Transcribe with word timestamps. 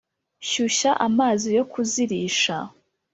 Shyushya 0.47 0.91
amazi 1.07 1.49
yo 1.57 1.63
kuzirisha 1.71 2.57